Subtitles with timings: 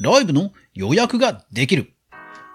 [0.00, 1.92] ライブの予約ができる。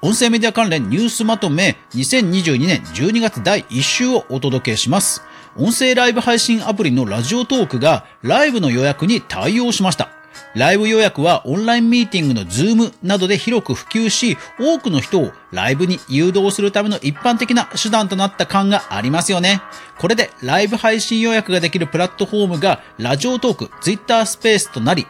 [0.02, 5.22] 音声メディア関連ニュースまとめ2022年12月第1週をお届けします。
[5.56, 10.10] 音声ライブ配信アプリのラジオトークがライブの予約に対応しました。
[10.56, 19.62] ライブ予約はオンラインミーティングのズームなどで広く普及し、多くの人をライブに誘導するための一般的な手段となった感がありますよね。
[20.00, 25.06] これでライブ配信予約ができるプラットフォームがラジオトーク、ツイッタースペースとなり、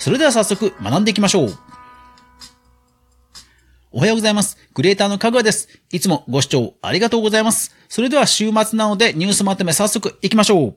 [0.00, 1.58] それでは早速学んでいきましょう。
[3.92, 4.56] おはようございます。
[4.72, 5.68] クリエイターのかぐわです。
[5.92, 7.76] いつもご視聴ありがとうございます。
[7.90, 10.76] それでは週末なのでニュースまとめ早速行きましょう。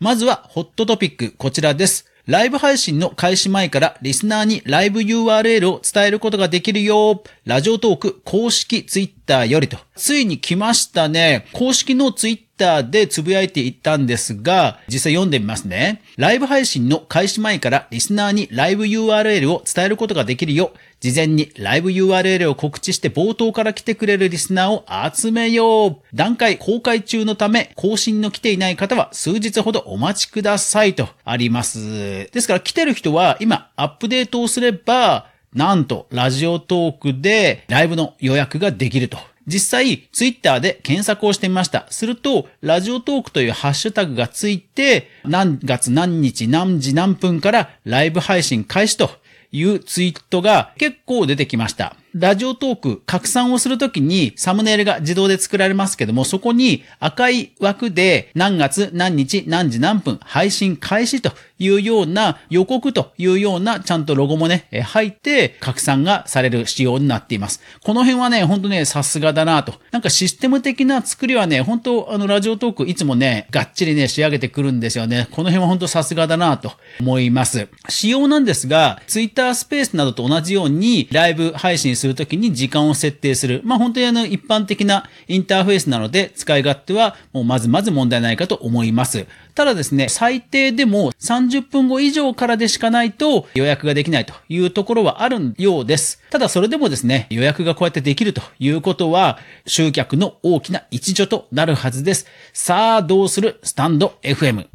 [0.00, 2.06] まずはホットトピックこちらです。
[2.24, 7.22] ライブ配信の開始前からリスナーにライブ URL を伝えることができるよ。
[7.44, 9.76] ラジオトーク公式ツイッターよりと。
[9.96, 11.46] ついに来ましたね。
[11.52, 16.02] 公式のツイッターでつぶやいていったんですが、実際読んでみますね。
[16.16, 20.78] ライブ配信の開始前からリスナーにライブ URL を伝えることができるよう。
[21.00, 25.96] 事前にライブ URL を告知して冒頭から来てくれるリスナーを集めよう。
[26.14, 32.30] 段階公開中のため、更新の来ていない方は数日ほどお待ちくださいとあります。
[32.32, 39.16] ですから来てる人は今アップデートをすれば、なんと、ラジオトークでライブの予約ができると。
[39.46, 41.86] 実際、ツイッターで検索をしてみました。
[41.88, 49.08] すると、ラジオトークというハッシュタグがついて、何月何日何時何分からライブ配信開始と
[49.50, 51.96] いうツイートが結構出てきました。
[52.18, 67.60] ラジオトーク拡散をするときにサムネイルが自動で作られますけども、そこに赤い枠で何月何日何時何分配信開始というような予告というようなちゃんとロゴもね、入って拡散がされる仕様になっています。
[67.82, 69.74] この辺はね、ほんとね、さすがだなと。
[69.90, 75.28] なんかシステム的な作りはね、本当あのラジオトークいつもね、がっちりね、仕上げてくるんですよね。
[75.32, 77.68] この辺は本当さすがだなと思います。
[77.88, 83.60] 仕様なんですが、ツイッタースペースなどと同じようにライブ配信するときに時間を設定する。
[83.64, 89.26] まあ本当にあの一般的なインターフェースなので使い勝手はもうまずまず問題ないかと思います。
[89.54, 96.22] ただですね、最低でも30分後以上からでしかないと予約ができないというところはあるようです。
[96.30, 102.26] ただそれでもですね、予約がこうやってできるということは集客の大きな一助となるはずです。
[102.52, 103.58] さあ、どうする？
[103.62, 104.66] スタンド FM。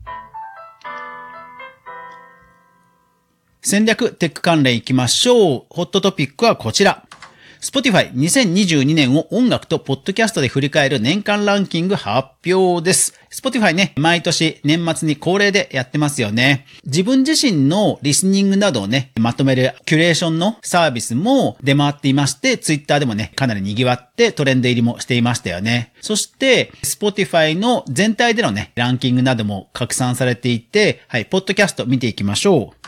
[3.64, 5.66] 戦略テック関連いきましょう。
[5.70, 7.06] ホットトピックはこちら。
[7.62, 13.14] Spotify 2022年を音楽とポッドキャストで振り返る年間ランキング発表です。
[13.30, 16.66] Spotify ね、毎年年末に恒例でやってますよね。
[16.86, 25.94] 自分自身のリスニングなどをね、まとめるキュレーションのサービスも出回っていまして、Twitter でもね、かなり賑わってトレンド入りもしていましたよね。
[26.02, 32.81] そして、Spotify の全体でのね、ランキングなども拡散されていて、はい、ポッドキャスト見ていきましょう。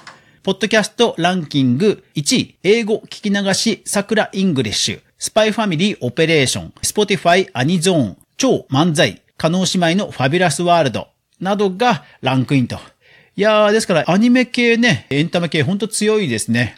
[0.43, 11.07] ポッドキャストランキング1位、英語聞き流し、桜イングリッシュ、スパイファミリーオペレーション、スポティファイアニゾーン、超漫才、叶姉妹のファビュラスワールド。
[11.39, 12.75] などがランクインと。
[13.37, 16.75] いやー、ですからアニメ系ね、エンタメ系ほんと強いですね。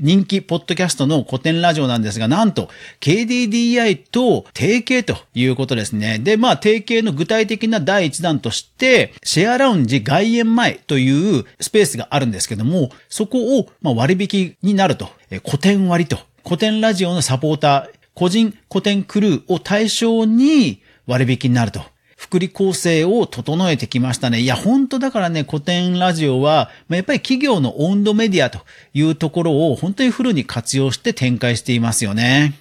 [0.00, 2.68] 人気ポッドキャストの古典ラジオなんですが、なんと
[3.00, 6.18] KDDI と提携ということですね。
[6.18, 21.82] で、まあ提携の具体的な第一弾として、シェアラウンジ外苑前というスペースがあるんですけども、そこをま割引になると、え古典割と、古典ラジオのサポーター、個人古典クルーを対象に割引になると。
[22.26, 24.40] 福利構成を整えてきましたね。
[24.40, 28.60] いや、本当だからね、古典ラジオは、やっぱり企業の温度メディアと
[28.94, 32.54] いうところを本当にフルに活用して展開していますよね。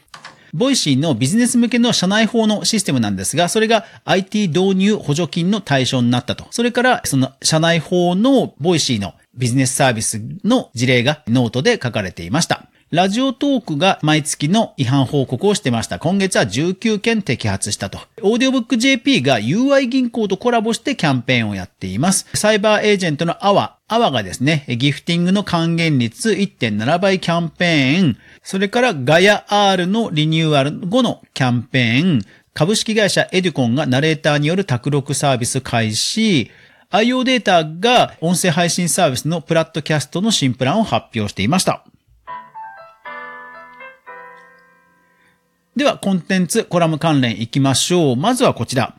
[0.53, 6.45] ボイシーのビジネス向けの社内報のシステムなんですが、それが IT 導入補助金の対象になったと。
[6.51, 12.69] それから、その社内報のボイシーのビジネスサービスの事例がノートで書かれていました。
[12.91, 15.97] ラジオトークが毎月の違反報告をしてました。
[15.97, 17.97] 今月は19件摘発したと。
[18.21, 22.27] オーディオブック JP が UI 銀行とコラボしてキャンペーンをやっています。
[22.35, 32.21] サイバーエージェントのアワ、アワがですね、ギフティングの還元率1.7倍キャンペーン、それからガヤ R のリニューアル後のキャンペーン、
[32.53, 36.51] 株式会社エデュコンがナレーターによる卓録サービス開始、
[36.91, 41.83] IO データが音声配信サービスのプラットキャストの新プランを発表していました。
[45.75, 48.15] では、コンテンツ、コラム関連いきましょう。
[48.15, 48.95] まずはこちら。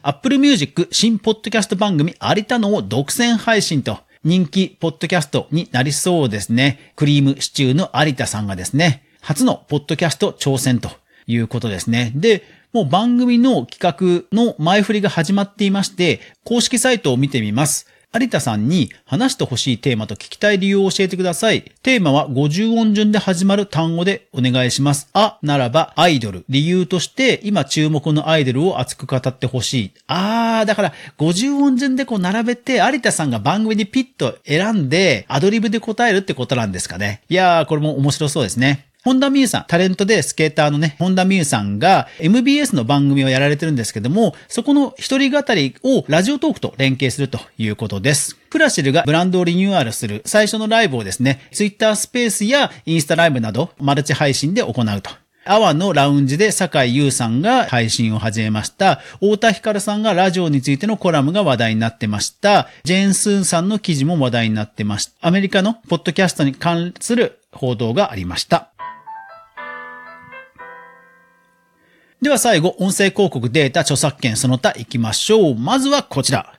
[0.00, 6.92] Apple Music 新ポッドキャスト番組有田のを独占配信と人気ポッドキャストになりそうですね。
[6.96, 10.88] クリームシチューの有田さんがですね、初のポッドキャスト挑戦と
[11.26, 12.12] いうことですね。
[12.14, 17.86] で、もう番組の企画の前振りが始まっていまして、公式サイトを見てみます。
[18.18, 21.62] 有田さんに話してほしいテーマと聞きたい理由を教えてください。
[21.82, 25.08] テーマは50音順で始まる単語でお願いします。
[25.12, 26.44] あならばアイドル。
[26.48, 29.90] 理由として今注目のアイドルを熱く語ってほしい。
[30.06, 37.20] あー、だから50音順でこう並べて有田さんが番組にピッと選んでアドリブで答えるってことなんですかね。
[37.28, 38.86] いやー、これも面白そうですね。
[39.06, 48.34] 本田美優さん、タレントでスケーターのね、本田美優さんが MBS の番組をやられてるんですけども、そこの一人語りをラジオトークと連携するということです。
[48.50, 55.10] クラシルがブランドをリニューアルする最初のライブをですね、Twitter スペースやインスタライブなどマルチ配信で行うと。
[55.44, 58.96] アワのラウンジで坂井優さんが配信を始めました。
[59.20, 62.66] 太田光さんがラジオについてのコラムが話題になってました。
[62.82, 65.12] ジェーン・スーンさんの記事も話題になってました。
[65.20, 68.72] アメリカのポッドキャストに関する報道がありました。
[72.22, 75.54] では最後、音声広告データ著作権その他行きましょう。
[75.54, 76.58] まずはこちら。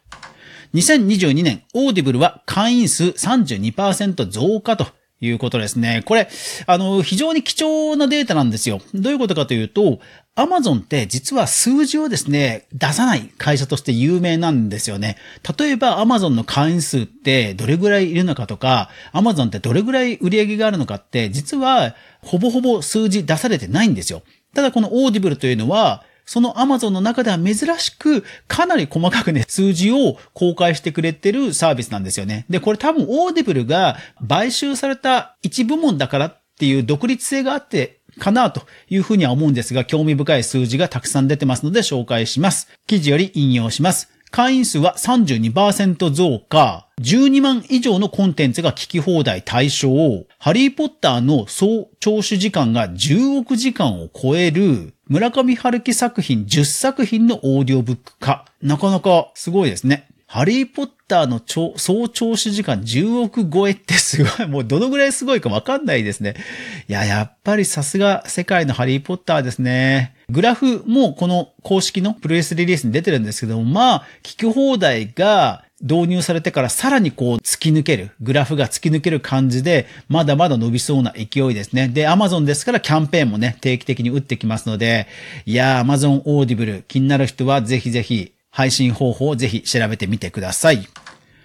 [0.76, 4.86] 2022年、オーディブルは会員数32%増加と
[5.20, 6.04] いうことですね。
[6.06, 6.30] これ、
[6.68, 8.82] あの、非常に貴重なデータなんですよ。
[8.94, 10.00] どういうことかというと、
[10.36, 15.18] アマゾンって実は数字をですね、出さない会社として有名なんですよね。
[15.58, 24.22] 例えばアマゾンの会員数ってどれぐらいいるのかとか、アマゾンってどれぐらい売り上げがあるのかって、実はほぼほぼ数字出されてないんですよ。
[24.54, 32.46] ただこのオーディブルというのは、そのアマゾンの中では珍しく、かなり細かくね、数字を公開してくれてるサービスなんですよね。
[32.50, 33.98] で、これ多分オーディブルが
[34.28, 42.68] 買収された一部門だからっていう独立性があってかなというふうには思うんですが、興味深い数字がたくさん出てますので紹介します。
[42.88, 44.17] 記事より引用します。
[44.38, 49.90] 会員数は32%増加、12万以上のコンテンツが聞き放題対象、
[50.38, 58.46] ハリーポッターの総聴取時間が10億時間を超える、村上春樹作品10作品のオーディオブック化。
[58.62, 60.08] なかなかすごいですね。
[60.38, 66.36] ハリーポッターの総聴取時間10億超えってすごい、 もうどのぐらいすごいかわかんないですね。
[66.88, 70.14] いや、やっぱりさすが世界のハリーポッターですね。
[70.30, 81.88] グラフもこの公式のプレスリリースに出てるんですけども、まあ、聞き放題が導入されてからさらにこう突き抜ける、グラフが突き抜ける感じで、まだまだ伸びそうな勢いですね。
[81.88, 85.08] で、Amazon ですからキャンペーンもね、定期的に打ってきますので、
[85.48, 90.88] いやー、Amazon Audible 気になる人はぜひぜひ配信方法をぜひ調べてみてください。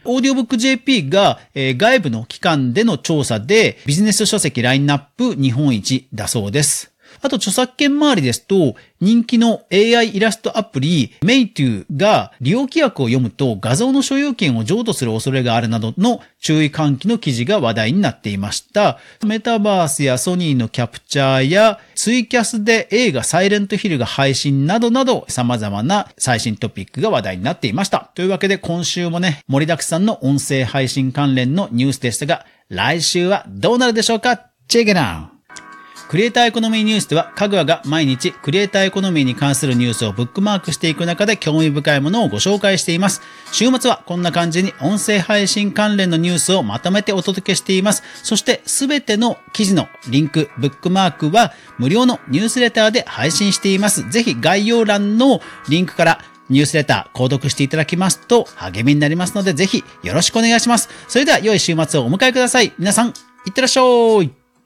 [0.06, 6.91] オーディオブック JP が、えー、外部の機関での調査でビジネス書籍ラインナップ日本一だそうです。
[7.22, 18.98] あと著作権周りですと、人気の AI イラストアプリ、メイトゥが利用規約を読むと画像の所有権を譲渡する恐れがあるなどの注意喚起の記事が話題になっていました。
[19.24, 28.10] メタバースやソニーのキャプチャーやツイキャスで映画サイレントヒルが配信などなど様々な最新トピックが話題になっていました。
[28.14, 34.48] というわけで今週もね、盛りだくさんの音声配信関連のニュースでしたが、来週はどうなるでしょうか？
[34.68, 35.31] チェケナウ
[36.12, 43.22] クリエイターエコノミーニュースでは、かぐわが毎日クリエイターエコノミーに関するニュースをブックマークしていく中で興味深いものをご紹介しています。
[43.50, 48.02] 週末はこんな感じに音声配信関連のニュースをまとめてお届けしています。
[48.24, 54.06] そしてすべての記事のリンク、ブックマークは無料のニュースレターで配信しています。
[54.10, 56.18] ぜひ概要欄のリンクから
[56.50, 60.90] ニュースレター購読していただきますと励みになりますのでぜひよろしくお願いします。
[61.08, 62.74] それでは良い週末をお迎えください。
[62.78, 63.12] 皆さん、い
[63.48, 63.82] ってらっしゃ
[64.22, 64.41] い